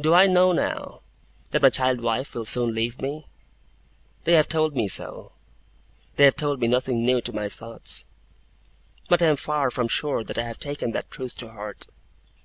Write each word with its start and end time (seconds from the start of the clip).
Do 0.00 0.12
I 0.12 0.26
know, 0.26 0.50
now, 0.50 1.02
that 1.52 1.62
my 1.62 1.70
child 1.70 2.00
wife 2.00 2.34
will 2.34 2.44
soon 2.44 2.74
leave 2.74 3.00
me? 3.00 3.28
They 4.24 4.32
have 4.32 4.48
told 4.48 4.74
me 4.74 4.88
so; 4.88 5.30
they 6.16 6.24
have 6.24 6.34
told 6.34 6.58
me 6.60 6.66
nothing 6.66 7.04
new 7.04 7.20
to 7.20 7.32
my 7.32 7.48
thoughts 7.48 8.04
but 9.08 9.22
I 9.22 9.26
am 9.26 9.36
far 9.36 9.70
from 9.70 9.86
sure 9.86 10.24
that 10.24 10.36
I 10.36 10.42
have 10.42 10.58
taken 10.58 10.90
that 10.90 11.12
truth 11.12 11.36
to 11.36 11.50
heart. 11.50 11.86